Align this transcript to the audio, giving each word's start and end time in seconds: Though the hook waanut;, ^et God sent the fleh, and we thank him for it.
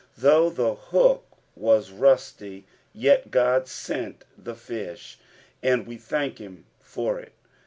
Though 0.17 0.49
the 0.49 0.73
hook 0.73 1.27
waanut;, 1.55 2.63
^et 2.97 3.29
God 3.29 3.67
sent 3.67 4.23
the 4.35 4.55
fleh, 4.55 5.17
and 5.61 5.85
we 5.85 5.97
thank 5.97 6.39
him 6.39 6.65
for 6.79 7.19
it. 7.19 7.33